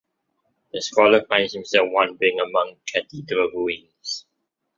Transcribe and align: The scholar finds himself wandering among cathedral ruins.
The 0.73 0.81
scholar 0.81 1.23
finds 1.29 1.53
himself 1.53 1.85
wandering 1.91 2.39
among 2.39 2.77
cathedral 2.91 3.51
ruins. 3.53 4.25